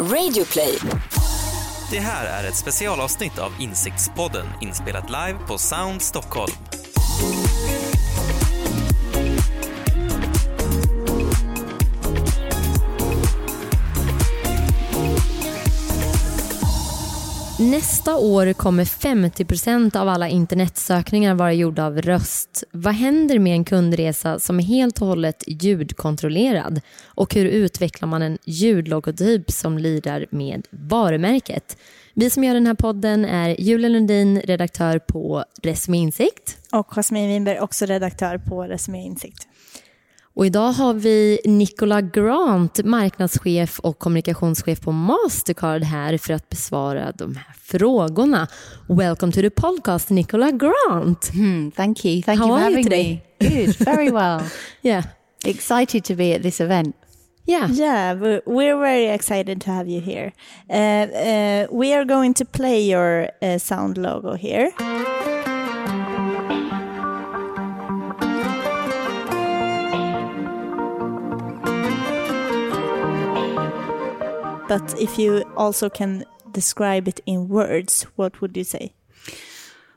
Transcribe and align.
Radioplay. 0.00 0.78
Det 1.90 1.98
här 1.98 2.42
är 2.42 2.48
ett 2.48 2.56
specialavsnitt 2.56 3.38
av 3.38 3.52
Insiktspodden 3.58 4.46
inspelat 4.60 5.10
live 5.10 5.38
på 5.48 5.58
Sound 5.58 6.02
Stockholm. 6.02 6.69
Nästa 17.70 18.16
år 18.16 18.52
kommer 18.52 18.84
50% 18.84 19.96
av 19.96 20.08
alla 20.08 20.28
internetsökningar 20.28 21.34
vara 21.34 21.52
gjorda 21.52 21.86
av 21.86 22.02
röst. 22.02 22.64
Vad 22.72 22.94
händer 22.94 23.38
med 23.38 23.52
en 23.52 23.64
kundresa 23.64 24.38
som 24.38 24.58
är 24.58 24.62
helt 24.62 25.00
och 25.02 25.08
hållet 25.08 25.44
ljudkontrollerad? 25.46 26.80
Och 27.04 27.34
hur 27.34 27.44
utvecklar 27.44 28.08
man 28.08 28.22
en 28.22 28.38
ljudlogotyp 28.44 29.50
som 29.50 29.78
lirar 29.78 30.26
med 30.30 30.66
varumärket? 30.70 31.76
Vi 32.14 32.30
som 32.30 32.44
gör 32.44 32.54
den 32.54 32.66
här 32.66 32.74
podden 32.74 33.24
är 33.24 33.60
Julia 33.60 33.88
Lundin, 33.88 34.40
redaktör 34.40 34.98
på 34.98 35.44
Resumé 35.62 35.98
Insikt. 35.98 36.58
Och 36.72 36.86
Jasmine 36.90 37.28
Winberg, 37.28 37.60
också 37.60 37.86
redaktör 37.86 38.38
på 38.38 38.62
Resumé 38.62 38.98
Insikt. 38.98 39.49
Och 40.40 40.46
idag 40.46 40.72
har 40.72 40.94
vi 40.94 41.40
Nicola 41.44 42.00
Grant, 42.00 42.84
marknadschef 42.84 43.78
och 43.80 43.98
kommunikationschef 43.98 44.80
på 44.80 44.92
Mastercard 44.92 45.82
här 45.82 46.18
för 46.18 46.32
att 46.34 46.48
besvara 46.48 47.12
de 47.12 47.36
här 47.36 47.54
frågorna. 47.62 48.48
Welcome 48.88 49.32
to 49.32 49.40
the 49.40 49.50
podcast, 49.50 50.10
Nicola 50.10 50.50
Grant. 50.50 51.30
Hmm, 51.32 51.70
thank 51.70 52.04
you. 52.04 52.22
Thank 52.22 52.40
How 52.40 52.48
you 52.48 52.56
for 52.58 52.64
are 52.64 52.70
you 52.70 52.76
having 52.76 52.84
today? 52.84 53.22
me. 53.40 53.48
Good, 53.66 53.76
very 53.76 54.10
well. 54.12 54.40
Yeah. 54.82 55.04
Excited 55.44 56.04
to 56.04 56.14
be 56.14 56.34
at 56.36 56.42
this 56.42 56.60
event. 56.60 56.96
Yeah. 57.46 57.70
Yeah, 57.72 58.14
we- 58.14 58.40
we're 58.46 58.78
very 58.78 59.14
excited 59.14 59.60
to 59.60 59.70
have 59.70 59.88
you 59.90 60.00
here. 60.00 60.32
Uh, 60.70 60.76
uh, 60.76 61.66
we 61.78 61.92
are 61.94 62.04
going 62.04 62.34
to 62.34 62.44
play 62.44 62.80
your 62.90 63.28
uh, 63.42 63.58
sound 63.58 63.98
logo 63.98 64.34
here. 64.34 64.70
But 74.70 75.00
if 75.00 75.18
you 75.18 75.42
also 75.56 75.90
can 75.90 76.24
describe 76.52 77.08
it 77.08 77.18
in 77.26 77.48
words, 77.48 78.02
what 78.14 78.40
would 78.40 78.56
you 78.56 78.62
say? 78.62 78.94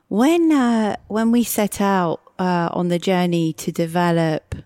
When 0.08 0.50
uh, 0.50 0.96
when 1.06 1.30
we 1.30 1.44
set 1.44 1.80
out 1.80 2.20
uh, 2.40 2.70
on 2.72 2.88
the 2.88 2.98
journey 2.98 3.52
to 3.52 3.70
develop 3.70 4.56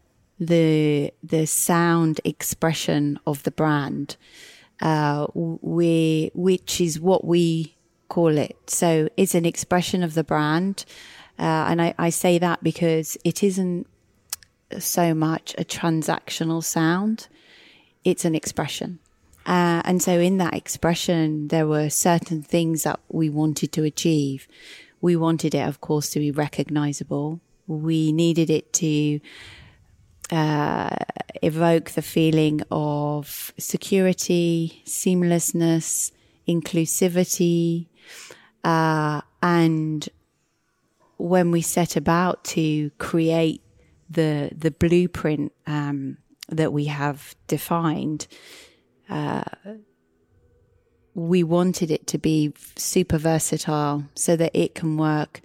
the 0.41 1.13
the 1.23 1.47
sound 1.47 2.23
expression 2.25 3.21
of 3.27 3.43
the 3.43 3.51
brand, 3.51 4.17
uh, 4.81 5.27
we 5.35 6.31
which 6.33 6.81
is 6.81 6.99
what 6.99 7.27
we 7.27 7.77
call 8.09 8.39
it. 8.39 8.57
So 8.71 9.11
it's 9.19 9.35
an 9.35 9.45
expression 9.45 10.03
of 10.03 10.15
the 10.15 10.25
brand, 10.25 10.87
uh, 11.39 11.69
and 11.69 11.83
I, 11.83 11.95
I 11.99 12.09
say 12.09 12.39
that 12.39 12.65
because 12.65 13.19
it 13.25 13.43
isn't 13.43 13.87
so 14.79 15.13
much 15.13 15.55
a 15.59 15.67
transactional 15.67 16.65
sound; 16.65 17.29
it's 18.05 18.25
an 18.25 18.35
expression. 18.35 19.01
Uh, 19.49 19.81
and 19.87 20.03
so 20.03 20.21
in 20.21 20.37
that 20.37 20.53
expression, 20.53 21.49
there 21.49 21.67
were 21.67 21.89
certain 21.89 22.43
things 22.43 22.83
that 22.83 23.01
we 23.09 23.31
wanted 23.31 23.73
to 23.73 23.83
achieve. 23.83 24.47
We 25.01 25.17
wanted 25.17 25.55
it, 25.55 25.67
of 25.67 25.81
course, 25.81 26.11
to 26.11 26.19
be 26.19 26.31
recognizable. 26.31 27.41
We 27.67 28.13
needed 28.13 28.51
it 28.51 28.75
to 28.75 29.21
uh, 30.31 30.97
evoke 31.43 31.93
the 31.93 32.03
feeling 32.03 32.61
of 32.71 33.55
security, 33.59 34.83
seamlessness, 34.85 36.13
inclusivity, 36.47 37.87
uh, 38.65 39.23
and 39.43 40.07
when 41.17 41.51
we 41.51 41.63
set 41.63 41.97
about 41.97 42.45
to 42.45 42.91
create 42.99 43.63
the 44.11 44.51
the 44.57 44.71
blueprint 44.71 45.53
um, 45.67 46.19
that 46.51 46.73
we 46.73 46.85
have 46.87 47.35
defined, 47.47 48.27
we 51.15 51.43
wanted 51.43 51.91
it 51.91 52.07
to 52.07 52.19
be 52.19 52.53
super 52.77 53.19
versatile 53.19 54.05
so 54.15 54.37
that 54.37 54.53
it 54.55 54.75
can 54.75 54.97
work 54.97 55.41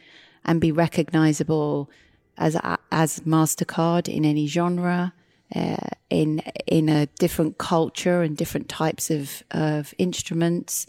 and 0.45 0.61
be 0.61 0.71
recognizable 0.71 1.89
as 2.37 2.57
as 2.91 3.19
Mastercard 3.21 4.07
in 4.07 4.25
any 4.25 4.47
genre, 4.47 5.13
uh, 5.55 5.77
in 6.09 6.39
in 6.67 6.89
a 6.89 7.05
different 7.19 7.57
culture 7.57 8.21
and 8.21 8.37
different 8.37 8.69
types 8.69 9.09
of 9.09 9.43
of 9.51 9.93
instruments, 9.97 10.85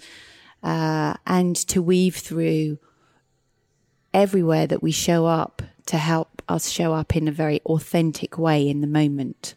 uh, 0.62 1.14
and 1.26 1.56
to 1.56 1.82
weave 1.82 2.16
through 2.16 2.78
everywhere 4.12 4.66
that 4.66 4.82
we 4.82 4.92
show 4.92 5.26
up 5.26 5.62
to 5.86 5.98
help 5.98 6.42
us 6.48 6.70
show 6.70 6.94
up 6.94 7.16
in 7.16 7.28
a 7.28 7.32
very 7.32 7.60
authentic 7.66 8.38
way 8.38 8.68
in 8.68 8.80
the 8.80 8.86
moment. 8.86 9.54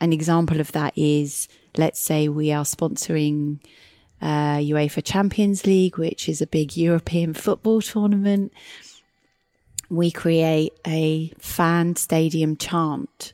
An 0.00 0.12
example 0.12 0.60
of 0.60 0.72
that 0.72 0.92
is, 0.96 1.48
let's 1.76 2.00
say 2.00 2.28
we 2.28 2.52
are 2.52 2.64
sponsoring 2.64 3.60
uh, 4.22 4.56
UEFA 4.58 5.02
Champions 5.04 5.66
League, 5.66 5.98
which 5.98 6.28
is 6.28 6.40
a 6.40 6.46
big 6.46 6.76
European 6.76 7.34
football 7.34 7.80
tournament. 7.82 8.52
We 9.88 10.10
create 10.10 10.72
a 10.86 11.32
fan 11.38 11.96
stadium 11.96 12.56
chant 12.56 13.32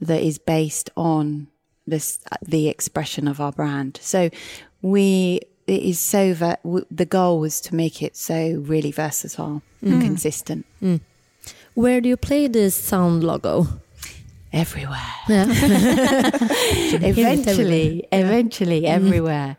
that 0.00 0.20
is 0.22 0.38
based 0.38 0.90
on 0.96 1.46
this, 1.86 2.18
the 2.42 2.68
expression 2.68 3.28
of 3.28 3.40
our 3.40 3.52
brand. 3.52 3.98
So 4.02 4.30
we, 4.82 5.40
it 5.66 5.82
is 5.82 6.00
so, 6.00 6.34
ver- 6.34 6.56
w- 6.64 6.86
the 6.90 7.06
goal 7.06 7.38
was 7.38 7.60
to 7.62 7.74
make 7.74 8.02
it 8.02 8.16
so 8.16 8.62
really 8.66 8.90
versatile 8.90 9.62
and 9.80 10.00
consistent 10.02 10.64
Where 11.74 12.00
do 12.00 12.08
you 12.08 12.16
play 12.16 12.46
this 12.48 12.74
sound 12.74 13.24
logo? 13.24 13.66
Everywhere. 14.52 15.14
Yeah. 15.28 15.46
eventually, 17.02 18.06
eventually 18.12 18.86
everywhere. 18.86 19.56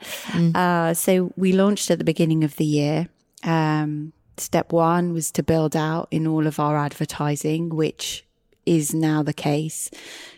Uh, 0.56 0.94
so 0.94 1.34
we 1.36 1.52
launched 1.54 1.90
at 1.92 1.98
the 1.98 2.04
beginning 2.04 2.44
of 2.44 2.56
the 2.58 2.66
year. 2.66 3.08
Um, 3.44 4.14
step 4.38 4.72
one 4.72 5.14
was 5.14 5.32
to 5.32 5.44
build 5.44 5.76
out 5.76 6.08
in 6.12 6.28
all 6.28 6.48
of 6.48 6.59
our 6.59 6.78
advertising, 6.78 7.70
which 7.70 8.26
is 8.66 8.94
now 8.94 9.24
the 9.24 9.34
case. 9.34 9.90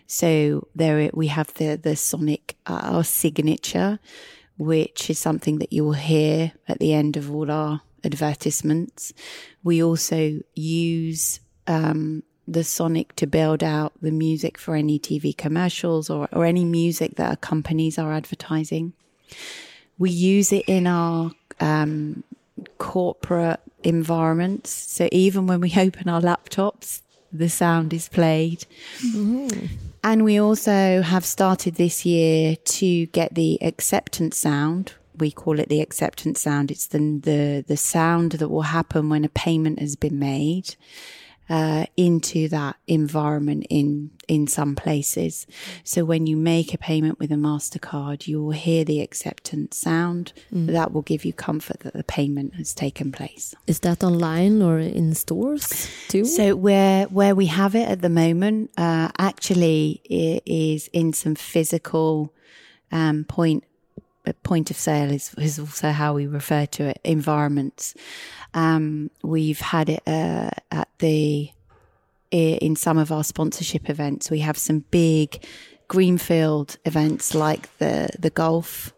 So 0.07 0.67
there 0.75 1.09
we 1.13 1.27
have 1.27 1.53
the 1.55 1.75
the 1.75 1.95
sonic 1.95 2.55
uh, 2.65 2.81
our 2.83 3.03
signature, 3.03 3.99
which 4.57 5.09
is 5.09 5.19
something 5.19 5.59
that 5.59 5.73
you 5.73 5.83
will 5.83 5.93
hear 5.93 6.53
at 6.67 6.79
the 6.79 6.93
end 6.93 7.17
of 7.17 7.33
all 7.33 7.51
our 7.51 7.81
advertisements. 8.03 9.13
We 9.63 9.83
also 9.83 10.39
use 10.53 11.39
um, 11.67 12.23
the 12.47 12.63
sonic 12.63 13.15
to 13.15 13.27
build 13.27 13.63
out 13.63 13.93
the 14.01 14.11
music 14.11 14.57
for 14.57 14.75
any 14.75 14.99
TV 14.99 15.35
commercials 15.35 16.09
or, 16.09 16.27
or 16.31 16.45
any 16.45 16.63
music 16.63 17.15
that 17.15 17.33
accompanies 17.33 17.97
our 17.97 18.13
advertising. 18.13 18.93
We 19.97 20.09
use 20.11 20.51
it 20.51 20.65
in 20.67 20.87
our 20.87 21.31
um, 21.59 22.23
corporate 22.77 23.59
environments. 23.83 24.69
So 24.69 25.09
even 25.11 25.47
when 25.47 25.61
we 25.61 25.73
open 25.77 26.09
our 26.09 26.21
laptops, 26.21 27.01
the 27.31 27.49
sound 27.49 27.93
is 27.93 28.07
played. 28.09 28.65
And 30.03 30.23
we 30.23 30.39
also 30.39 31.01
have 31.01 31.25
started 31.25 31.75
this 31.75 32.05
year 32.05 32.55
to 32.55 33.07
get 33.07 33.33
the 33.33 33.57
acceptance 33.61 34.37
sound. 34.37 34.93
We 35.17 35.31
call 35.31 35.59
it 35.59 35.69
the 35.69 35.81
acceptance 35.81 36.41
sound. 36.41 36.71
It's 36.71 36.87
the 36.87 36.99
the, 36.99 37.65
the 37.67 37.77
sound 37.77 38.33
that 38.33 38.49
will 38.49 38.63
happen 38.63 39.09
when 39.09 39.25
a 39.25 39.29
payment 39.29 39.79
has 39.79 39.95
been 39.95 40.19
made 40.19 40.75
uh, 41.49 41.85
into 41.95 42.47
that 42.49 42.77
environment 42.87 43.65
in 43.69 44.11
in 44.27 44.47
some 44.47 44.75
places. 44.75 45.45
So 45.83 46.03
when 46.03 46.25
you 46.25 46.35
make 46.35 46.73
a 46.73 46.77
payment 46.77 47.19
with 47.19 47.31
a 47.31 47.35
Mastercard, 47.35 48.27
you 48.27 48.43
will 48.43 48.51
hear 48.51 48.83
the 48.83 49.01
acceptance 49.01 49.77
sound. 49.77 50.33
That 50.73 50.91
will 50.91 51.03
give 51.03 51.25
you 51.25 51.33
comfort 51.33 51.81
that 51.81 51.93
the 51.93 52.03
payment 52.03 52.55
has 52.55 52.73
taken 52.73 53.11
place. 53.11 53.53
Is 53.67 53.79
that 53.81 54.03
online 54.03 54.61
or 54.61 54.79
in 54.79 55.13
stores 55.13 55.89
too? 56.07 56.25
So 56.25 56.55
where 56.55 57.05
where 57.05 57.35
we 57.35 57.45
have 57.47 57.75
it 57.75 57.87
at 57.87 58.01
the 58.01 58.09
moment, 58.09 58.71
uh, 58.77 59.09
actually, 59.17 60.01
it 60.05 60.43
is 60.45 60.89
in 60.93 61.13
some 61.13 61.35
physical 61.35 62.33
um, 62.91 63.25
point 63.25 63.63
point 64.33 64.71
of 64.71 64.77
sale 64.77 65.11
is, 65.11 65.33
is 65.37 65.59
also 65.59 65.91
how 65.91 66.13
we 66.13 66.27
refer 66.27 66.65
to 66.65 66.85
it 66.89 66.99
environments. 67.03 67.93
Um, 68.53 69.11
we've 69.23 69.59
had 69.59 69.89
it 69.89 70.03
uh, 70.07 70.51
at 70.71 70.89
the 70.99 71.51
in 72.31 72.75
some 72.75 72.97
of 72.97 73.11
our 73.11 73.23
sponsorship 73.23 73.89
events. 73.89 74.29
We 74.29 74.39
have 74.39 74.57
some 74.57 74.79
big 74.91 75.45
greenfield 75.87 76.77
events 76.85 77.33
like 77.33 77.75
the 77.77 78.09
the 78.17 78.29
golf. 78.29 78.93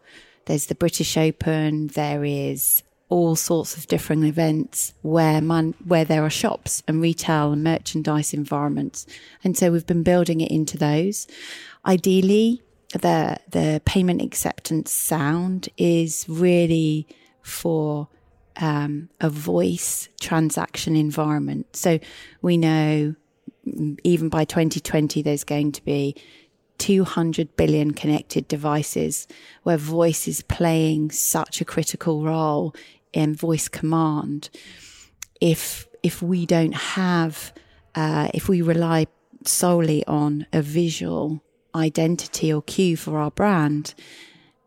There's 0.46 0.68
the 0.68 0.76
British 0.76 1.18
Open. 1.18 1.88
There 1.88 2.24
is 2.24 2.84
all 3.10 3.36
sorts 3.36 3.78
of 3.78 3.88
different 3.88 4.26
events 4.26 4.94
where 5.02 5.42
man, 5.42 5.74
where 5.86 6.06
there 6.06 6.24
are 6.24 6.30
shops 6.30 6.84
and 6.88 7.02
retail 7.02 7.52
and 7.54 7.64
merchandise 7.64 8.34
environments. 8.34 9.06
And 9.44 9.58
so 9.58 9.72
we've 9.72 9.88
been 9.88 10.04
building 10.04 10.42
it 10.42 10.52
into 10.52 10.78
those. 10.78 11.28
Ideally, 11.86 12.62
the 12.94 13.38
the 13.50 13.82
payment 13.86 14.22
acceptance 14.22 14.92
sound 14.92 15.70
is 15.78 16.26
really 16.28 17.08
for 17.42 18.08
um, 18.58 19.10
a 19.22 19.30
voice 19.30 20.10
transaction 20.20 20.96
environment. 20.96 21.76
So 21.76 22.00
we 22.42 22.58
know 22.58 23.16
even 24.04 24.30
by 24.30 24.46
2020, 24.46 25.22
there's 25.22 25.44
going 25.44 25.72
to 25.74 25.84
be 25.84 26.16
200 26.78 27.56
billion 27.56 27.92
connected 27.92 28.48
devices 28.48 29.28
where 29.64 29.78
voice 29.78 30.28
is 30.28 30.42
playing 30.44 31.12
such 31.12 31.60
a 31.60 31.66
critical 31.66 32.24
role 32.24 32.74
in 33.14 33.36
voice 33.36 33.68
command. 33.68 34.50
If, 35.42 35.88
if 36.04 36.22
we 36.22 36.46
don't 36.46 36.76
have, 36.76 37.54
uh, 37.96 38.30
if 38.34 38.48
we 38.48 38.62
rely 38.62 39.08
solely 39.44 40.06
on 40.06 40.46
a 40.54 40.62
visual 40.62 41.42
identity 41.78 42.52
or 42.52 42.62
cue 42.62 42.98
for 42.98 43.18
our 43.18 43.32
brand, 43.32 43.94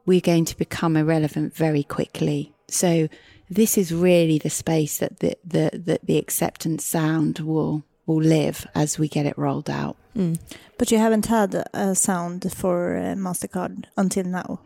we're 0.07 0.21
going 0.21 0.47
to 0.47 0.57
become 0.57 0.97
irrelevant 0.97 1.55
very 1.55 1.83
quickly. 1.83 2.53
So 2.69 3.09
this 3.51 3.77
is 3.77 3.93
really 3.93 4.39
the 4.39 4.51
space 4.51 4.99
that 4.99 5.19
the, 5.19 5.37
the, 5.45 5.71
the, 5.73 5.99
the 6.03 6.19
acceptance 6.19 6.85
sound 6.85 7.41
will 7.41 7.85
will 8.07 8.23
live 8.23 8.67
as 8.75 8.99
we 8.99 9.09
get 9.09 9.27
it 9.27 9.39
rolled 9.39 9.71
out. 9.71 9.97
Mm. 10.17 10.37
But 10.79 10.91
you 10.91 10.99
haven't 10.99 11.27
had 11.27 11.55
a 11.73 11.95
sound 11.95 12.53
for 12.53 12.97
uh, 12.97 13.15
Mastercard 13.15 13.85
until 13.97 14.25
now. 14.25 14.61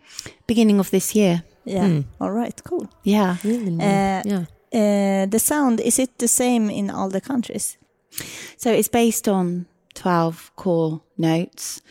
Beginning 0.47 0.81
of 0.81 0.91
this 0.91 1.15
year. 1.15 1.43
Yeah. 1.65 1.89
Mm. 1.89 2.05
All 2.21 2.31
right. 2.31 2.59
Cool. 2.65 2.89
Yeah. 3.03 3.37
Really 3.45 3.75
uh, 3.75 4.23
yeah. 4.25 4.45
Uh, 4.73 5.27
the 5.27 5.39
sound 5.39 5.81
is 5.81 5.99
it 5.99 6.19
the 6.19 6.29
same 6.29 6.71
in 6.71 6.91
all 6.91 7.11
the 7.11 7.21
countries? 7.21 7.77
So 8.57 8.73
it's 8.73 8.89
based 8.89 9.29
on 9.29 9.67
twelve 9.95 10.51
core 10.57 11.03
notes, 11.17 11.83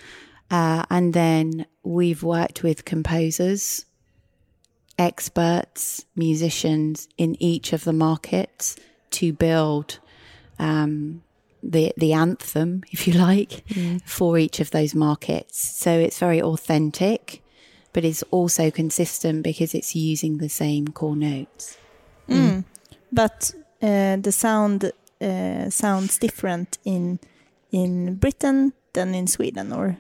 uh, 0.52 0.86
and 0.90 1.14
then 1.14 1.66
we've 1.84 2.24
worked 2.24 2.64
with 2.64 2.86
composers 2.86 3.86
experts, 4.98 6.06
musicians 6.16 7.08
in 7.18 7.36
each 7.42 7.74
of 7.74 7.84
the 7.84 7.94
markets 7.94 8.76
to 9.12 9.34
build 9.34 10.00
um, 10.60 11.24
the 11.62 11.94
the 11.98 12.14
anthem, 12.14 12.84
if 12.92 13.08
you 13.08 13.14
like, 13.14 13.66
mm. 13.68 14.02
for 14.06 14.38
each 14.38 14.60
of 14.60 14.72
those 14.72 14.94
markets. 14.96 15.58
So 15.80 15.92
it's 15.92 16.20
very 16.20 16.42
authentic, 16.42 17.44
but 17.94 18.04
it's 18.06 18.24
also 18.32 18.72
consistent 18.72 19.44
because 19.44 19.74
it's 19.74 19.96
using 19.96 20.38
the 20.38 20.50
same 20.50 20.88
core 20.90 21.16
notes. 21.16 21.78
Mm. 22.30 22.38
Mm. 22.38 22.66
But 23.12 23.54
uh, 23.82 24.18
the 24.18 24.32
sound 24.32 24.92
uh, 25.22 25.70
sounds 25.70 26.18
different 26.18 26.78
in 26.84 27.20
in 27.72 28.16
Britain 28.16 28.74
than 28.94 29.14
in 29.14 29.28
Sweden, 29.28 29.74
or? 29.74 29.98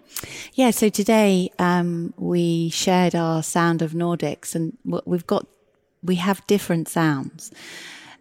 Yeah, 0.53 0.71
so 0.71 0.89
today 0.89 1.51
um, 1.59 2.13
we 2.17 2.69
shared 2.69 3.15
our 3.15 3.43
sound 3.43 3.81
of 3.81 3.91
Nordics, 3.91 4.55
and 4.55 4.77
we've 4.83 5.27
got 5.27 5.47
we 6.01 6.15
have 6.15 6.45
different 6.47 6.87
sounds. 6.87 7.51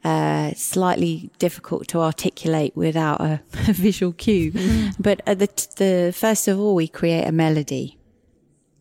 Uh, 0.05 0.53
slightly 0.55 1.31
difficult 1.39 1.87
to 1.87 2.01
articulate 2.01 2.77
without 2.77 3.21
a, 3.21 3.41
a 3.69 3.73
visual 3.73 4.13
cue, 4.13 4.51
mm. 4.51 4.95
but 4.99 5.25
the, 5.27 5.49
the 5.77 6.13
first 6.13 6.49
of 6.49 6.59
all, 6.59 6.75
we 6.75 6.89
create 6.89 7.25
a 7.25 7.33
melody. 7.33 7.97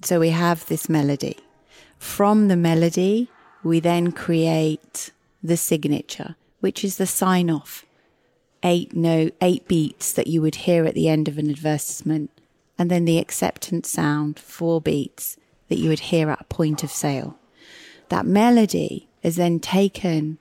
So 0.03 0.19
we 0.19 0.29
have 0.31 0.65
this 0.65 0.89
melody. 0.89 1.37
From 1.99 2.47
the 2.47 2.55
melody, 2.55 3.29
we 3.63 3.79
then 3.79 4.11
create 4.11 5.11
the 5.43 5.57
signature, 5.57 6.35
which 6.59 6.83
is 6.83 6.97
the 6.97 7.05
sign 7.05 7.51
off 7.51 7.85
eight 8.63 8.95
note, 8.95 9.33
eight 9.41 9.67
beats 9.67 10.13
that 10.13 10.27
you 10.27 10.41
would 10.41 10.55
hear 10.55 10.85
at 10.85 10.93
the 10.93 11.09
end 11.09 11.27
of 11.27 11.37
an 11.37 11.49
advertisement, 11.49 12.31
and 12.77 12.89
then 12.89 13.05
the 13.05 13.17
acceptance 13.17 13.89
sound, 13.89 14.39
four 14.39 14.81
beats 14.81 15.37
that 15.69 15.77
you 15.77 15.89
would 15.89 15.99
hear 15.99 16.29
at 16.29 16.41
a 16.41 16.45
point 16.45 16.83
of 16.83 16.91
sale. 16.91 17.37
That 18.09 18.25
melody 18.25 19.07
is 19.23 19.35
then 19.37 19.59
taken 19.59 20.37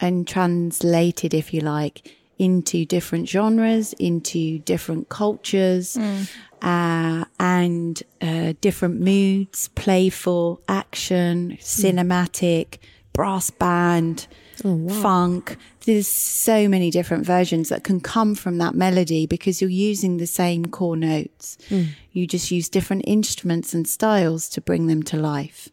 and 0.00 0.26
translated, 0.26 1.32
if 1.32 1.54
you 1.54 1.60
like, 1.60 2.16
into 2.38 2.84
different 2.84 3.28
genres, 3.28 3.92
into 3.94 4.58
different 4.60 5.08
cultures, 5.08 5.94
mm. 5.94 6.28
uh, 6.60 7.24
and 7.38 8.02
uh, 8.20 8.54
different 8.60 9.00
moods, 9.00 9.68
playful, 9.68 10.60
action, 10.68 11.56
cinematic, 11.60 12.78
brass 13.12 13.50
band, 13.50 14.26
oh, 14.64 14.74
wow. 14.74 15.02
funk. 15.02 15.56
There's 15.84 16.08
so 16.08 16.68
many 16.68 16.90
different 16.90 17.26
versions 17.26 17.68
that 17.68 17.84
can 17.84 18.00
come 18.00 18.34
from 18.34 18.58
that 18.58 18.74
melody 18.74 19.26
because 19.26 19.60
you're 19.60 19.70
using 19.70 20.16
the 20.16 20.26
same 20.26 20.66
core 20.66 20.96
notes. 20.96 21.58
Mm. 21.68 21.88
You 22.12 22.26
just 22.26 22.50
use 22.50 22.68
different 22.68 23.04
instruments 23.06 23.74
and 23.74 23.86
styles 23.86 24.48
to 24.50 24.60
bring 24.60 24.86
them 24.86 25.02
to 25.04 25.16
life. 25.16 25.68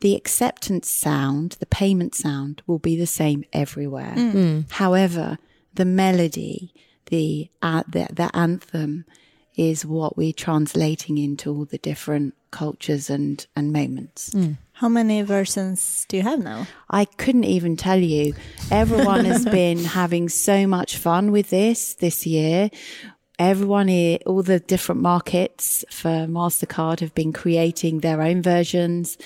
The 0.00 0.16
acceptance 0.16 0.90
sound, 0.90 1.52
the 1.60 1.66
payment 1.66 2.14
sound 2.14 2.62
will 2.66 2.80
be 2.80 2.96
the 2.96 3.06
same 3.06 3.44
everywhere. 3.52 4.14
Mm. 4.16 4.70
However, 4.72 5.38
the 5.74 5.84
melody, 5.84 6.74
the, 7.06 7.50
uh, 7.62 7.84
the, 7.86 8.08
the 8.12 8.30
anthem 8.34 9.04
is 9.54 9.86
what 9.86 10.16
we're 10.16 10.32
translating 10.32 11.18
into 11.18 11.54
all 11.54 11.66
the 11.66 11.78
different 11.78 12.34
cultures 12.50 13.10
and, 13.10 13.46
and 13.54 13.72
moments. 13.72 14.30
Mm. 14.30 14.56
How 14.82 14.88
many 14.88 15.22
versions 15.22 16.06
do 16.08 16.16
you 16.16 16.24
have 16.24 16.40
now? 16.40 16.66
I 16.90 17.04
couldn't 17.04 17.44
even 17.44 17.76
tell 17.76 18.00
you. 18.00 18.34
Everyone 18.68 19.24
has 19.26 19.44
been 19.60 19.78
having 19.78 20.28
so 20.28 20.66
much 20.66 20.96
fun 20.96 21.30
with 21.30 21.50
this 21.50 21.94
this 21.94 22.26
year. 22.26 22.68
Everyone 23.38 23.86
here, 23.86 24.18
all 24.26 24.42
the 24.42 24.58
different 24.58 25.00
markets 25.00 25.84
for 25.88 26.26
MasterCard 26.26 26.98
have 26.98 27.14
been 27.14 27.32
creating 27.32 28.00
their 28.00 28.20
own 28.20 28.42
versions. 28.42 29.18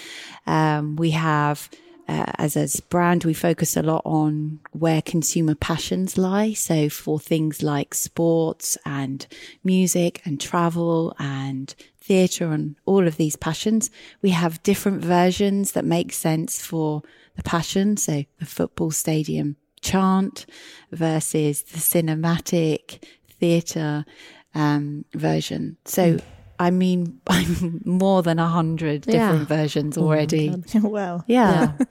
Um, 0.46 0.94
we 0.96 1.12
have 1.12 1.70
uh, 2.08 2.32
as 2.38 2.56
a 2.56 2.82
brand, 2.88 3.24
we 3.24 3.34
focus 3.34 3.76
a 3.76 3.82
lot 3.82 4.02
on 4.04 4.60
where 4.72 5.02
consumer 5.02 5.54
passions 5.54 6.16
lie. 6.16 6.52
So 6.52 6.88
for 6.88 7.18
things 7.18 7.62
like 7.62 7.94
sports 7.94 8.78
and 8.84 9.26
music 9.64 10.22
and 10.24 10.40
travel 10.40 11.14
and 11.18 11.74
theatre 12.00 12.52
and 12.52 12.76
all 12.86 13.08
of 13.08 13.16
these 13.16 13.34
passions. 13.34 13.90
We 14.22 14.30
have 14.30 14.62
different 14.62 15.04
versions 15.04 15.72
that 15.72 15.84
make 15.84 16.12
sense 16.12 16.64
for 16.64 17.02
the 17.34 17.42
passion. 17.42 17.96
So 17.96 18.24
the 18.38 18.46
football 18.46 18.92
stadium 18.92 19.56
chant 19.80 20.46
versus 20.92 21.62
the 21.62 21.78
cinematic 21.78 23.02
theatre 23.28 24.04
um, 24.54 25.04
version. 25.12 25.76
So, 25.84 26.14
mm. 26.14 26.22
I 26.58 26.70
mean, 26.70 27.20
I'm 27.26 27.82
more 27.84 28.22
than 28.22 28.38
a 28.38 28.48
hundred 28.48 29.02
different 29.02 29.48
yeah. 29.48 29.56
versions 29.56 29.98
oh 29.98 30.02
already. 30.02 30.54
Oh 30.74 30.88
wow. 30.88 31.24
Yeah. 31.26 31.72
yeah. 31.78 31.86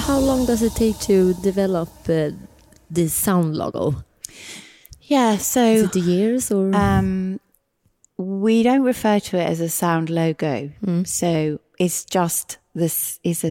How 0.00 0.18
long 0.18 0.46
does 0.46 0.62
it 0.62 0.74
take 0.74 0.98
to 1.00 1.34
develop 1.34 1.90
uh, 2.08 2.30
the 2.90 3.08
sound 3.08 3.56
logo? 3.56 4.04
Yeah, 5.02 5.36
so 5.36 5.62
is 5.62 5.96
it 5.96 5.96
years 5.96 6.50
or? 6.50 6.74
Um, 6.74 7.40
we 8.16 8.62
don't 8.62 8.82
refer 8.82 9.20
to 9.20 9.38
it 9.38 9.44
as 9.44 9.60
a 9.60 9.68
sound 9.68 10.10
logo, 10.10 10.70
mm. 10.84 11.06
so 11.06 11.60
it's 11.78 12.04
just 12.04 12.58
this 12.74 13.20
is 13.22 13.44
a. 13.44 13.50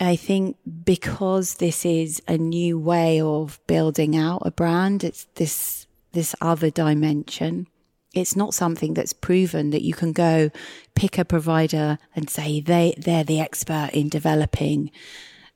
I 0.00 0.16
think 0.16 0.56
because 0.84 1.56
this 1.56 1.84
is 1.84 2.22
a 2.26 2.38
new 2.38 2.78
way 2.78 3.20
of 3.20 3.60
building 3.66 4.16
out 4.16 4.42
a 4.46 4.50
brand, 4.50 5.04
it's 5.04 5.26
this 5.34 5.86
this 6.12 6.34
other 6.40 6.70
dimension. 6.70 7.66
It's 8.14 8.34
not 8.34 8.54
something 8.54 8.94
that's 8.94 9.12
proven 9.12 9.70
that 9.70 9.82
you 9.82 9.94
can 9.94 10.12
go 10.12 10.50
pick 10.94 11.18
a 11.18 11.24
provider 11.24 11.98
and 12.16 12.30
say 12.30 12.60
they 12.60 12.94
they're 12.96 13.24
the 13.24 13.40
expert 13.40 13.90
in 13.92 14.08
developing 14.08 14.90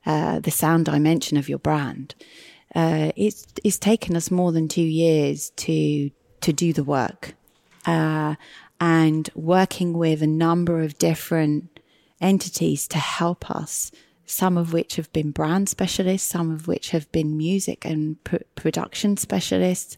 uh, 0.05 0.39
the 0.39 0.51
sound 0.51 0.85
dimension 0.85 1.37
of 1.37 1.49
your 1.49 1.59
brand. 1.59 2.13
Uh, 2.75 3.11
it's 3.15 3.47
it's 3.63 3.79
taken 3.79 4.15
us 4.15 4.29
more 4.29 4.51
than 4.51 4.67
two 4.67 4.81
years 4.81 5.49
to 5.51 6.11
to 6.41 6.53
do 6.53 6.71
the 6.71 6.83
work, 6.83 7.33
uh, 7.87 8.35
and 8.79 9.27
working 9.33 9.93
with 9.93 10.21
a 10.21 10.27
number 10.27 10.81
of 10.81 10.99
different 10.99 11.79
entities 12.21 12.87
to 12.87 12.99
help 12.99 13.49
us 13.49 13.91
some 14.25 14.57
of 14.57 14.73
which 14.73 14.95
have 14.95 15.11
been 15.13 15.31
brand 15.31 15.69
specialists, 15.69 16.29
some 16.29 16.51
of 16.51 16.67
which 16.67 16.91
have 16.91 17.11
been 17.11 17.37
music 17.37 17.85
and 17.85 18.23
pr- 18.23 18.37
production 18.55 19.17
specialists. 19.17 19.97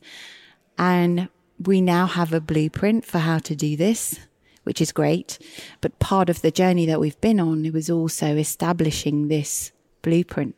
And 0.78 1.30
we 1.60 1.82
now 1.82 2.06
have 2.06 2.34
a 2.34 2.42
blueprint 2.42 3.06
for 3.06 3.20
how 3.20 3.40
to 3.40 3.56
do 3.56 3.76
this, 3.76 4.20
which 4.64 4.82
is 4.82 4.92
great. 4.92 5.40
But 5.82 6.00
part 6.00 6.30
of 6.30 6.42
the 6.42 6.52
journey 6.52 6.86
that 6.86 7.00
we've 7.00 7.20
been 7.22 7.40
on 7.40 7.72
was 7.72 7.90
also 7.90 8.36
establishing 8.36 9.28
this 9.28 9.72
blueprint 10.02 10.56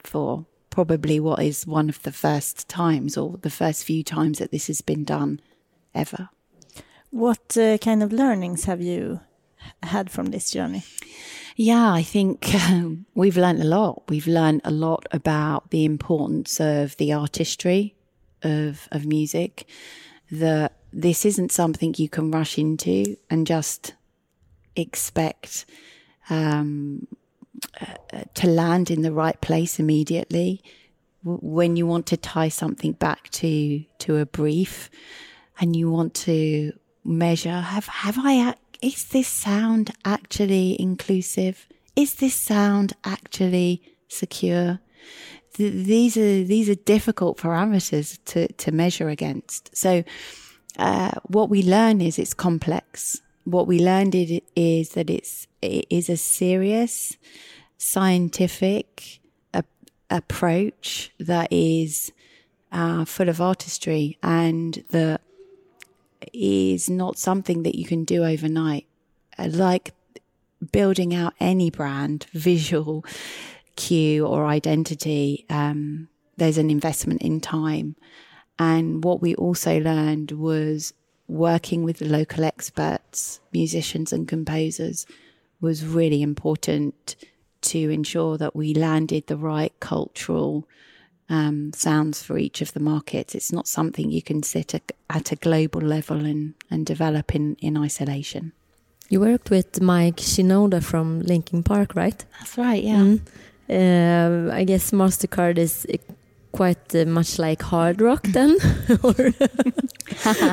for 0.00 0.46
probably 0.70 1.20
what 1.20 1.42
is 1.42 1.66
one 1.66 1.88
of 1.88 2.02
the 2.02 2.12
first 2.12 2.68
times 2.68 3.16
or 3.16 3.36
the 3.42 3.50
first 3.50 3.84
few 3.84 4.02
times 4.02 4.38
that 4.38 4.50
this 4.50 4.66
has 4.68 4.80
been 4.80 5.04
done 5.04 5.38
ever. 5.94 6.30
What 7.10 7.56
uh, 7.58 7.76
kind 7.76 8.02
of 8.02 8.10
learnings 8.10 8.64
have 8.64 8.80
you 8.80 9.20
had 9.82 10.10
from 10.10 10.26
this 10.26 10.50
journey? 10.50 10.84
Yeah, 11.56 11.92
I 11.92 12.02
think 12.02 12.54
um, 12.54 13.06
we've 13.14 13.36
learned 13.36 13.60
a 13.60 13.64
lot. 13.66 14.04
We've 14.08 14.26
learned 14.26 14.62
a 14.64 14.70
lot 14.70 15.06
about 15.10 15.70
the 15.70 15.84
importance 15.84 16.60
of 16.60 16.96
the 16.96 17.12
artistry 17.12 17.94
of 18.42 18.88
of 18.90 19.06
music. 19.06 19.66
That 20.30 20.72
this 20.92 21.24
isn't 21.24 21.52
something 21.52 21.94
you 21.96 22.08
can 22.08 22.30
rush 22.30 22.58
into 22.58 23.16
and 23.28 23.46
just 23.46 23.94
expect 24.76 25.66
um, 26.30 27.06
uh, 27.80 28.24
to 28.34 28.46
land 28.46 28.90
in 28.90 29.02
the 29.02 29.12
right 29.12 29.40
place 29.40 29.78
immediately. 29.78 30.62
when 31.24 31.76
you 31.76 31.86
want 31.86 32.06
to 32.06 32.16
tie 32.16 32.48
something 32.48 32.92
back 32.92 33.28
to 33.30 33.84
to 33.98 34.16
a 34.16 34.26
brief, 34.26 34.90
and 35.60 35.76
you 35.76 35.90
want 35.90 36.14
to 36.14 36.72
measure 37.04 37.60
have 37.60 37.86
have 37.86 38.18
I 38.18 38.54
is 38.82 39.04
this 39.04 39.28
sound 39.28 39.92
actually 40.04 40.80
inclusive? 40.80 41.66
Is 41.94 42.14
this 42.14 42.34
sound 42.34 42.94
actually 43.04 43.82
secure? 44.08 44.80
Th- 45.54 45.72
these 45.72 46.16
are 46.16 46.44
these 46.44 46.68
are 46.68 46.74
difficult 46.74 47.38
parameters 47.38 48.18
to 48.26 48.52
to 48.52 48.72
measure 48.72 49.08
against. 49.08 49.74
So, 49.76 50.02
uh, 50.78 51.12
what 51.24 51.48
we 51.48 51.62
learn 51.62 52.00
is 52.00 52.18
it's 52.18 52.34
complex. 52.34 53.20
What 53.44 53.66
we 53.66 53.78
learned 53.78 54.14
is 54.56 54.90
that 54.90 55.08
it's 55.08 55.46
it 55.60 55.86
is 55.88 56.08
a 56.08 56.16
serious, 56.16 57.16
scientific 57.78 59.20
a- 59.54 59.64
approach 60.10 61.12
that 61.20 61.48
is 61.52 62.12
uh, 62.72 63.04
full 63.04 63.28
of 63.28 63.40
artistry 63.40 64.18
and 64.22 64.84
the 64.90 65.20
is 66.32 66.88
not 66.88 67.18
something 67.18 67.62
that 67.62 67.74
you 67.74 67.84
can 67.84 68.04
do 68.04 68.24
overnight. 68.24 68.86
Uh, 69.38 69.48
like 69.50 69.94
building 70.70 71.14
out 71.14 71.34
any 71.40 71.70
brand, 71.70 72.26
visual 72.32 73.04
cue 73.76 74.26
or 74.26 74.46
identity, 74.46 75.44
um, 75.48 76.08
there's 76.36 76.58
an 76.58 76.70
investment 76.70 77.22
in 77.22 77.40
time. 77.40 77.96
And 78.58 79.02
what 79.02 79.20
we 79.20 79.34
also 79.34 79.78
learned 79.80 80.32
was 80.32 80.92
working 81.28 81.82
with 81.82 82.00
local 82.00 82.44
experts, 82.44 83.40
musicians 83.52 84.12
and 84.12 84.28
composers 84.28 85.06
was 85.60 85.84
really 85.84 86.22
important 86.22 87.16
to 87.62 87.88
ensure 87.90 88.36
that 88.36 88.54
we 88.54 88.74
landed 88.74 89.26
the 89.26 89.36
right 89.36 89.72
cultural 89.80 90.66
um, 91.28 91.72
sounds 91.74 92.22
for 92.22 92.38
each 92.38 92.60
of 92.60 92.72
the 92.72 92.80
markets. 92.80 93.34
It's 93.34 93.52
not 93.52 93.66
something 93.66 94.10
you 94.10 94.22
can 94.22 94.42
sit 94.42 94.74
a, 94.74 94.80
at 95.10 95.32
a 95.32 95.36
global 95.36 95.80
level 95.80 96.24
and, 96.24 96.54
and 96.70 96.84
develop 96.84 97.34
in, 97.34 97.56
in 97.60 97.76
isolation. 97.76 98.52
You 99.08 99.20
worked 99.20 99.50
with 99.50 99.80
Mike 99.80 100.16
Shinoda 100.16 100.82
from 100.82 101.20
Linkin 101.20 101.62
Park, 101.62 101.94
right? 101.94 102.24
That's 102.38 102.56
right, 102.56 102.82
yeah. 102.82 103.16
Mm. 103.18 103.20
Uh, 103.70 104.52
I 104.52 104.64
guess 104.64 104.90
MasterCard 104.90 105.58
is 105.58 105.86
quite 106.52 106.94
uh, 106.94 107.04
much 107.06 107.38
like 107.38 107.62
hard 107.62 108.00
rock 108.00 108.22
then 108.28 108.50
or 109.02 109.12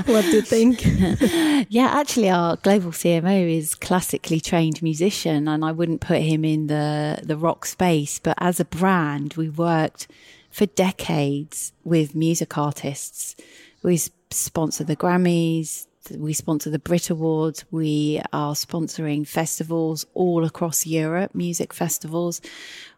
what 0.05 0.23
do 0.25 0.31
you 0.31 0.41
think 0.41 0.81
yeah 1.69 1.87
actually 1.87 2.29
our 2.29 2.55
global 2.57 2.91
cmo 2.91 3.57
is 3.57 3.75
classically 3.75 4.39
trained 4.39 4.81
musician 4.81 5.47
and 5.47 5.63
i 5.63 5.71
wouldn't 5.71 5.99
put 5.99 6.19
him 6.21 6.45
in 6.45 6.67
the 6.67 7.19
the 7.23 7.35
rock 7.35 7.65
space 7.65 8.17
but 8.17 8.35
as 8.39 8.59
a 8.59 8.65
brand 8.65 9.33
we 9.33 9.49
worked 9.49 10.07
for 10.49 10.65
decades 10.65 11.73
with 11.83 12.15
music 12.15 12.57
artists. 12.57 13.35
We 13.83 13.97
sponsor 14.31 14.83
the 14.83 14.95
Grammys, 14.95 15.87
we 16.15 16.33
sponsor 16.33 16.69
the 16.69 16.79
Brit 16.79 17.09
Awards, 17.09 17.65
we 17.71 18.21
are 18.33 18.53
sponsoring 18.53 19.27
festivals 19.27 20.05
all 20.13 20.43
across 20.43 20.85
Europe, 20.85 21.35
music 21.35 21.73
festivals. 21.73 22.41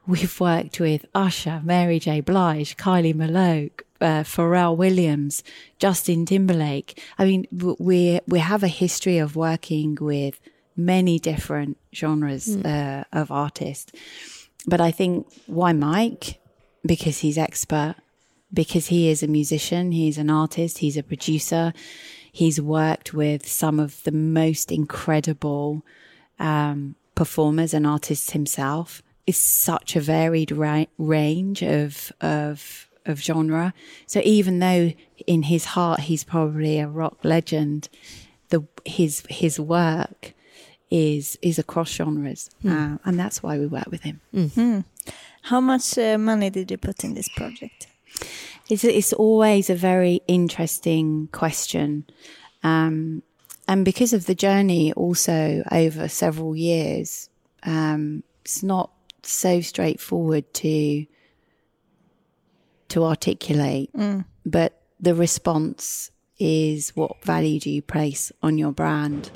We've 0.08 0.40
worked 0.40 0.80
with 0.80 1.06
Usher, 1.14 1.62
Mary 1.64 2.00
J. 2.00 2.22
Blige, 2.22 2.78
Kylie 2.78 3.14
Minogue, 3.14 3.82
uh, 4.00 4.24
Pharrell 4.24 4.76
Williams, 4.76 5.44
Justin 5.78 6.26
Timberlake. 6.26 7.02
I 7.20 7.26
mean, 7.26 7.48
we 7.52 8.20
we 8.28 8.40
have 8.40 8.64
a 8.64 8.68
history 8.68 9.20
of 9.20 9.36
working 9.36 9.98
with 10.02 10.40
many 10.76 11.20
different 11.20 11.78
genres 11.94 12.48
mm. 12.48 12.66
uh, 12.66 13.04
of 13.14 13.32
artists. 13.32 13.92
But 14.66 14.82
I 14.82 14.92
think 14.92 15.28
why 15.48 15.74
Mike? 15.74 16.41
Because 16.86 17.20
he's 17.20 17.38
expert, 17.38 17.96
because 18.54 18.88
he 18.88 19.10
is 19.10 19.24
a 19.24 19.28
musician, 19.28 19.92
he's 19.92 20.18
an 20.18 20.30
artist, 20.30 20.80
he's 20.80 20.98
a 20.98 21.04
producer. 21.04 21.74
He's 22.32 22.62
worked 22.62 23.14
with 23.14 23.48
some 23.48 23.80
of 23.80 24.04
the 24.04 24.12
most 24.12 24.72
incredible 24.72 25.84
um, 26.40 26.96
performers 27.16 27.74
and 27.74 27.86
artists 27.86 28.32
himself. 28.32 29.02
It's 29.28 29.38
such 29.38 29.96
a 29.96 30.00
varied 30.00 30.52
ra- 30.52 30.86
range 30.98 31.62
of 31.62 32.12
of 32.22 32.88
of 33.06 33.22
genre. 33.22 33.74
So 34.08 34.22
even 34.24 34.60
though 34.60 34.94
in 35.28 35.44
his 35.44 35.66
heart 35.66 36.02
he's 36.02 36.24
probably 36.24 36.80
a 36.80 36.88
rock 36.88 37.18
legend, 37.24 37.90
the 38.50 38.66
his 38.86 39.24
his 39.30 39.60
work 39.60 40.34
is 40.90 41.38
is 41.42 41.58
across 41.58 41.90
genres, 41.90 42.50
mm. 42.64 42.72
uh, 42.72 42.98
and 43.06 43.20
that's 43.20 43.42
why 43.42 43.58
we 43.58 43.66
work 43.66 43.88
with 43.90 44.04
him. 44.04 44.20
Mm-hmm. 44.34 44.80
How 45.42 45.60
much 45.60 45.98
uh, 45.98 46.18
money 46.18 46.50
did 46.50 46.72
you 46.72 46.78
put 46.78 47.04
in 47.04 47.14
this 47.14 47.30
project? 47.30 47.88
It's, 48.70 48.84
it's 48.84 49.14
always 49.14 49.70
a 49.70 49.76
very 49.76 50.22
interesting 50.28 51.28
question. 51.32 52.06
Um, 52.64 53.24
and 53.68 53.86
because 53.86 54.14
of 54.14 54.26
the 54.26 54.36
journey 54.36 54.94
also 54.94 55.64
over 55.72 56.08
several 56.08 56.56
years, 56.56 57.30
um, 57.64 58.24
it's 58.44 58.64
not 58.64 58.92
so 59.24 59.62
straightforward 59.62 60.54
to 60.56 61.06
to 62.90 63.06
articulate, 63.06 63.90
mm. 63.94 64.26
but 64.46 64.82
the 65.00 65.16
response 65.16 66.12
is 66.40 66.90
what 66.96 67.24
value 67.24 67.58
do 67.58 67.70
you 67.70 67.82
place 67.82 68.34
on 68.44 68.58
your 68.58 68.74
brand? 68.74 69.32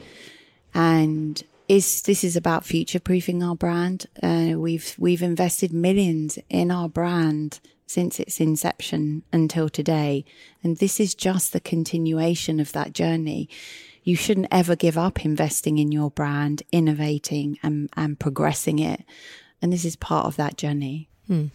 And 0.74 1.42
is 1.68 2.02
this 2.04 2.24
is 2.24 2.36
about 2.36 2.66
future 2.66 3.00
proofing 3.00 3.44
our 3.44 3.56
brand. 3.56 4.06
Uh, 4.22 4.54
we've 4.56 4.96
we've 4.98 5.22
invested 5.22 5.74
millions 5.74 6.38
in 6.50 6.72
our 6.72 6.90
brand 6.90 7.60
since 7.88 8.20
its 8.20 8.40
inception 8.40 9.24
until 9.32 9.70
today, 9.70 10.26
and 10.64 10.78
this 10.78 11.00
is 11.00 11.16
just 11.16 11.54
the 11.54 11.60
continuation 11.60 12.60
of 12.60 12.72
that 12.72 12.94
journey. 12.94 13.50
You 14.04 14.16
shouldn't 14.16 14.48
ever 14.52 14.76
give 14.76 14.98
up 14.98 15.26
investing 15.26 15.78
in 15.80 15.92
your 15.92 16.12
brand, 16.12 16.62
innovating 16.72 17.58
and, 17.64 17.90
and 17.98 18.20
progressing 18.20 18.80
it, 18.80 19.04
and 19.62 19.74
this 19.74 19.86
is 19.86 19.96
part 19.96 20.28
of 20.28 20.36
that 20.36 20.58
journey. 20.58 21.10
Hmm. 21.28 21.46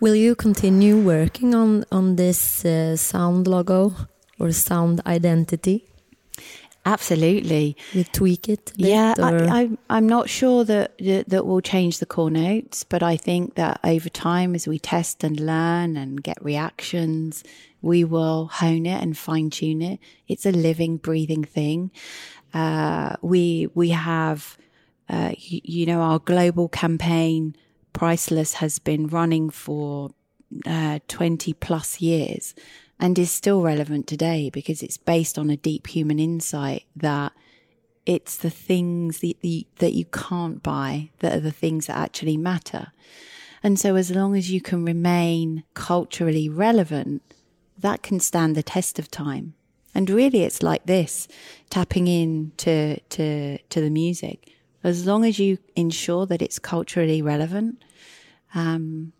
Will 0.00 0.14
you 0.14 0.34
continue 0.34 0.98
working 0.98 1.54
on 1.54 1.84
on 1.92 2.16
this 2.16 2.64
uh, 2.64 2.96
sound 2.96 3.46
logo 3.46 3.94
or 4.38 4.52
sound 4.52 5.02
identity? 5.06 5.89
Absolutely. 6.90 7.76
You 7.92 8.04
tweak 8.04 8.48
it. 8.48 8.72
yeah, 8.76 9.14
I, 9.18 9.70
am 9.88 10.08
not 10.08 10.28
sure 10.28 10.64
that, 10.64 10.98
that 10.98 11.28
that 11.28 11.46
will 11.46 11.60
change 11.60 11.98
the 11.98 12.06
core 12.06 12.30
notes, 12.30 12.84
but 12.84 13.02
I 13.02 13.16
think 13.16 13.54
that 13.54 13.80
over 13.84 14.08
time, 14.08 14.54
as 14.54 14.66
we 14.66 14.78
test 14.78 15.22
and 15.22 15.38
learn 15.38 15.96
and 15.96 16.22
get 16.22 16.42
reactions, 16.42 17.44
we 17.80 18.04
will 18.04 18.46
hone 18.46 18.86
it 18.86 19.02
and 19.02 19.16
fine 19.16 19.50
tune 19.50 19.82
it. 19.82 20.00
It's 20.28 20.46
a 20.46 20.52
living, 20.52 20.96
breathing 20.96 21.44
thing. 21.44 21.90
Uh, 22.52 23.16
we 23.22 23.68
we 23.74 23.90
have, 23.90 24.58
uh, 25.08 25.32
you, 25.38 25.60
you, 25.64 25.86
know, 25.86 26.00
our 26.00 26.18
global 26.18 26.68
campaign, 26.68 27.54
Priceless, 27.92 28.54
has 28.54 28.78
been 28.78 29.06
running 29.06 29.50
for 29.50 30.10
uh, 30.66 30.98
20 31.06 31.52
plus 31.54 32.00
years 32.00 32.54
and 33.00 33.18
is 33.18 33.30
still 33.30 33.62
relevant 33.62 34.06
today 34.06 34.50
because 34.50 34.82
it's 34.82 34.98
based 34.98 35.38
on 35.38 35.48
a 35.48 35.56
deep 35.56 35.86
human 35.86 36.18
insight 36.18 36.84
that 36.94 37.32
it's 38.04 38.36
the 38.36 38.50
things 38.50 39.20
that, 39.20 39.40
the, 39.40 39.66
that 39.78 39.94
you 39.94 40.04
can't 40.04 40.62
buy 40.62 41.10
that 41.20 41.34
are 41.34 41.40
the 41.40 41.50
things 41.50 41.86
that 41.86 41.96
actually 41.96 42.36
matter. 42.36 42.92
And 43.62 43.78
so, 43.78 43.96
as 43.96 44.10
long 44.10 44.36
as 44.36 44.50
you 44.50 44.60
can 44.60 44.84
remain 44.84 45.64
culturally 45.74 46.48
relevant, 46.48 47.22
that 47.78 48.02
can 48.02 48.20
stand 48.20 48.54
the 48.54 48.62
test 48.62 48.98
of 48.98 49.10
time. 49.10 49.54
And 49.94 50.08
really, 50.08 50.42
it's 50.42 50.62
like 50.62 50.86
this 50.86 51.26
tapping 51.68 52.06
in 52.06 52.52
to, 52.58 53.00
to, 53.00 53.58
to 53.58 53.80
the 53.80 53.90
music. 53.90 54.52
as 54.84 55.06
long 55.06 55.24
as 55.24 55.38
you 55.38 55.58
ensure 55.76 56.26
that 56.26 56.42
it's 56.42 56.58
culturally 56.58 57.20
relevant, 57.20 57.82
um, 58.54 59.12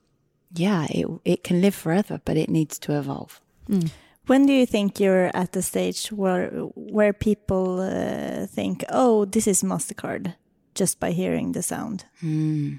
yeah, 0.55 0.87
it 0.91 1.07
it 1.25 1.45
can 1.45 1.61
live 1.61 1.75
forever, 1.75 2.21
but 2.25 2.37
it 2.37 2.49
needs 2.49 2.79
to 2.81 2.99
evolve. 2.99 3.41
Mm. 3.71 3.91
When 4.27 4.47
do 4.47 4.53
you 4.53 4.67
think 4.67 5.00
you're 5.00 5.31
at 5.35 5.53
the 5.53 5.62
stage 5.62 6.09
where 6.09 6.50
where 6.75 7.12
people 7.12 7.81
uh, 7.81 8.47
think, 8.47 8.85
"Oh, 8.91 9.25
this 9.25 9.47
is 9.47 9.62
Mastercard," 9.62 10.35
just 10.75 11.00
by 11.00 11.12
hearing 11.12 11.53
the 11.53 11.62
sound? 11.62 12.05
Hmm. 12.21 12.77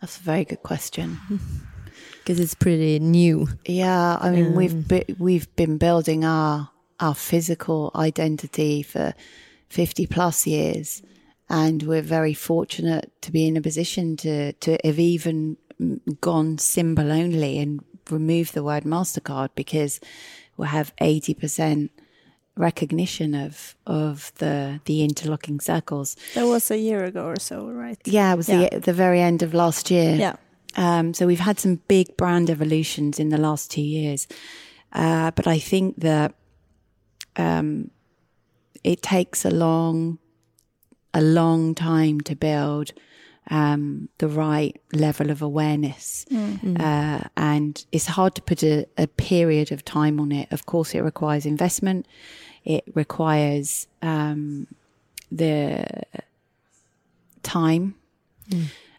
That's 0.00 0.18
a 0.18 0.22
very 0.22 0.44
good 0.44 0.62
question. 0.62 1.18
Because 2.18 2.40
it's 2.40 2.54
pretty 2.54 2.98
new. 2.98 3.48
Yeah, 3.64 4.16
I 4.20 4.30
mean 4.30 4.54
we've 4.54 4.88
be, 4.88 5.04
we've 5.18 5.54
been 5.56 5.78
building 5.78 6.24
our 6.24 6.70
our 6.98 7.14
physical 7.14 7.90
identity 7.94 8.82
for 8.82 9.14
fifty 9.68 10.06
plus 10.06 10.46
years, 10.46 11.02
and 11.48 11.82
we're 11.82 12.02
very 12.02 12.34
fortunate 12.34 13.10
to 13.22 13.32
be 13.32 13.46
in 13.46 13.56
a 13.56 13.60
position 13.60 14.16
to 14.18 14.52
to 14.52 14.78
have 14.84 14.98
even 14.98 15.56
gone 16.20 16.58
symbol 16.58 17.10
only 17.10 17.58
and 17.58 17.80
remove 18.12 18.52
the 18.52 18.62
word 18.62 18.84
Mastercard 18.84 19.50
because 19.54 20.00
we'll 20.56 20.68
have 20.68 20.92
eighty 21.00 21.34
percent 21.34 21.90
recognition 22.56 23.34
of 23.34 23.74
of 23.86 24.32
the 24.38 24.80
the 24.84 25.02
interlocking 25.02 25.60
circles. 25.60 26.16
That 26.34 26.46
was 26.46 26.70
a 26.70 26.78
year 26.78 27.04
ago 27.04 27.24
or 27.24 27.38
so, 27.38 27.68
right? 27.68 27.98
Yeah, 28.04 28.32
it 28.32 28.36
was 28.36 28.48
Yeah. 28.48 28.68
the 28.70 28.80
the 28.80 28.92
very 28.92 29.20
end 29.20 29.42
of 29.42 29.54
last 29.54 29.90
year. 29.90 30.14
Yeah. 30.16 30.36
Um, 30.76 31.14
so 31.14 31.26
we've 31.26 31.40
had 31.44 31.58
some 31.58 31.80
big 31.88 32.16
brand 32.16 32.48
evolutions 32.50 33.18
in 33.18 33.30
the 33.30 33.38
last 33.38 33.70
two 33.72 33.82
years, 33.82 34.28
uh, 34.92 35.32
but 35.32 35.46
I 35.48 35.58
think 35.58 35.96
that 36.00 36.34
um, 37.36 37.90
it 38.84 39.02
takes 39.02 39.44
a 39.44 39.50
long, 39.50 40.18
a 41.12 41.20
long 41.20 41.74
time 41.74 42.20
to 42.20 42.36
build 42.36 42.92
um, 43.50 44.08
the 44.18 44.28
right 44.28 44.80
level 44.92 45.30
of 45.30 45.42
awareness, 45.42 46.24
uh, 46.80 47.20
and 47.36 47.84
it's 47.92 48.06
hard 48.06 48.34
to 48.36 48.42
put 48.42 48.62
a, 48.62 48.86
a 48.96 49.06
period 49.06 49.72
of 49.72 49.84
time 49.84 50.20
on 50.20 50.32
it. 50.32 50.48
Of 50.52 50.66
course, 50.66 50.94
it 50.94 51.00
requires 51.00 51.44
investment. 51.46 52.06
It 52.64 52.84
requires 52.94 53.86
um, 54.02 54.66
the 55.32 55.84
time. 57.42 57.94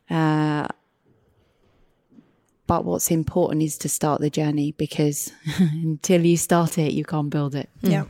Uh, 0.10 0.68
but 2.68 2.86
what's 2.86 3.12
important 3.12 3.64
is 3.64 3.78
to 3.80 3.90
start 3.90 4.22
the 4.22 4.30
journey 4.30 4.72
because 4.74 5.32
until 5.60 6.26
you 6.26 6.38
start 6.38 6.78
it, 6.78 6.94
you 6.94 7.04
can't 7.04 7.30
build 7.30 7.54
it. 7.56 7.70
Yeah. 7.82 8.06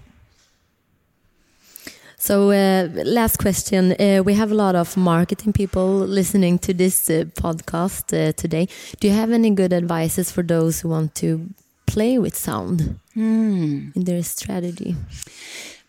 So, 2.22 2.52
uh, 2.52 2.88
last 3.04 3.38
question. 3.38 3.94
Uh, 4.00 4.22
we 4.24 4.36
have 4.36 4.52
a 4.52 4.54
lot 4.54 4.76
of 4.76 4.96
marketing 4.96 5.54
people 5.54 6.02
listening 6.02 6.60
to 6.60 6.72
this 6.72 7.10
uh, 7.10 7.24
podcast 7.34 8.14
uh, 8.14 8.32
today. 8.34 8.68
Do 9.00 9.08
you 9.08 9.14
have 9.16 9.32
any 9.32 9.50
good 9.50 9.74
advices 9.74 10.32
for 10.32 10.44
those 10.44 10.80
who 10.82 10.90
want 10.90 11.16
to 11.16 11.50
play 11.88 12.20
with 12.20 12.38
sound 12.38 13.00
in 13.16 13.92
their 13.96 14.22
strategy? 14.22 14.96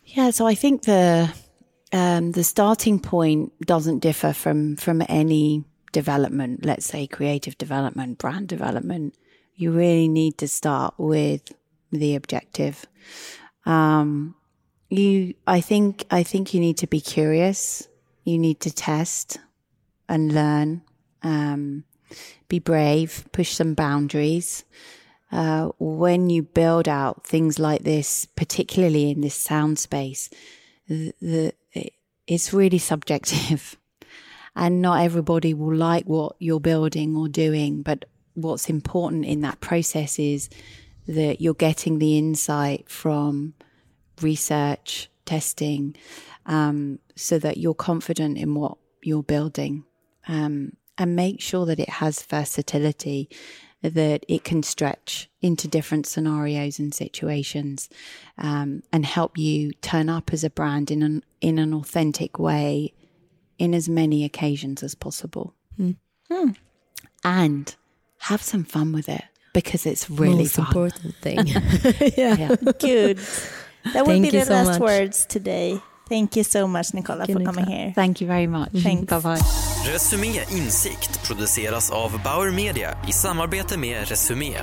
Yeah, 0.06 0.30
so 0.30 0.46
I 0.46 0.54
think 0.54 0.84
the 0.84 1.30
um, 1.92 2.32
the 2.32 2.44
starting 2.44 2.98
point 2.98 3.52
doesn't 3.66 3.98
differ 3.98 4.32
from 4.32 4.76
from 4.76 5.02
any 5.10 5.64
development. 5.92 6.64
Let's 6.64 6.86
say 6.86 7.06
creative 7.06 7.58
development, 7.58 8.16
brand 8.16 8.48
development. 8.48 9.14
You 9.54 9.70
really 9.70 10.08
need 10.08 10.38
to 10.38 10.48
start 10.48 10.94
with 10.96 11.42
the 11.90 12.14
objective. 12.14 12.86
Um, 13.66 14.34
you, 14.92 15.34
I 15.46 15.60
think, 15.60 16.04
I 16.10 16.22
think 16.22 16.52
you 16.52 16.60
need 16.60 16.78
to 16.78 16.86
be 16.86 17.00
curious. 17.00 17.88
You 18.24 18.38
need 18.38 18.60
to 18.60 18.70
test 18.70 19.38
and 20.08 20.32
learn. 20.32 20.82
Um, 21.22 21.84
be 22.48 22.58
brave. 22.58 23.24
Push 23.32 23.52
some 23.52 23.74
boundaries. 23.74 24.64
Uh, 25.30 25.70
when 25.78 26.28
you 26.28 26.42
build 26.42 26.88
out 26.88 27.26
things 27.26 27.58
like 27.58 27.84
this, 27.84 28.26
particularly 28.36 29.10
in 29.10 29.22
this 29.22 29.34
sound 29.34 29.78
space, 29.78 30.28
the, 30.88 31.14
the 31.22 31.54
it's 32.26 32.52
really 32.52 32.78
subjective, 32.78 33.76
and 34.56 34.82
not 34.82 35.02
everybody 35.02 35.54
will 35.54 35.74
like 35.74 36.04
what 36.04 36.36
you're 36.38 36.60
building 36.60 37.16
or 37.16 37.28
doing. 37.28 37.82
But 37.82 38.04
what's 38.34 38.68
important 38.68 39.24
in 39.24 39.40
that 39.40 39.60
process 39.60 40.18
is 40.18 40.50
that 41.08 41.40
you're 41.40 41.54
getting 41.54 41.98
the 41.98 42.18
insight 42.18 42.90
from 42.90 43.54
research, 44.22 45.10
testing, 45.24 45.96
um, 46.46 46.98
so 47.16 47.38
that 47.38 47.56
you're 47.56 47.74
confident 47.74 48.38
in 48.38 48.54
what 48.54 48.76
you're 49.02 49.22
building, 49.22 49.84
um, 50.28 50.72
and 50.98 51.16
make 51.16 51.40
sure 51.40 51.66
that 51.66 51.80
it 51.80 51.88
has 51.88 52.22
versatility 52.22 53.28
that 53.82 54.24
it 54.28 54.44
can 54.44 54.62
stretch 54.62 55.28
into 55.40 55.66
different 55.66 56.06
scenarios 56.06 56.78
and 56.78 56.94
situations 56.94 57.88
um, 58.38 58.80
and 58.92 59.04
help 59.04 59.36
you 59.36 59.72
turn 59.82 60.08
up 60.08 60.32
as 60.32 60.44
a 60.44 60.50
brand 60.50 60.88
in 60.90 61.02
an 61.02 61.24
in 61.40 61.58
an 61.58 61.74
authentic 61.74 62.38
way 62.38 62.92
in 63.58 63.74
as 63.74 63.88
many 63.88 64.24
occasions 64.24 64.82
as 64.84 64.94
possible 64.94 65.54
and 67.24 67.74
have 68.18 68.42
some 68.42 68.64
fun 68.64 68.92
with 68.92 69.08
it 69.08 69.24
because 69.52 69.84
it's 69.84 70.08
really 70.08 70.44
Most 70.44 70.54
fun. 70.54 70.66
important 70.66 71.14
thing. 71.16 71.46
Yeah. 72.16 72.54
Good. 72.78 73.18
That 73.84 74.06
would 74.06 74.06
Thank 74.06 74.22
be 74.24 74.30
the 74.38 74.44
so 74.44 74.52
last 74.54 74.66
much. 74.68 74.80
words 74.80 75.26
today. 75.26 75.78
Thank 76.08 76.36
you 76.36 76.44
so 76.44 76.66
much, 76.66 76.92
Nicola, 76.94 77.24
you, 77.28 77.34
for 77.34 77.44
coming 77.44 77.64
Nicola. 77.64 77.76
here. 77.78 77.92
Thank 77.94 78.20
you 78.20 78.26
very 78.28 78.46
much. 78.46 78.70
Thanks. 78.82 79.06
Bye 79.10 79.20
bye. 79.20 79.40
Resumé 79.92 80.44
Insikt 80.50 81.26
produceras 81.26 81.90
av 81.90 82.20
Bauer 82.24 82.50
Media 82.50 82.96
i 83.08 83.12
samarbete 83.12 83.76
med 83.78 84.08
Resumé. 84.08 84.54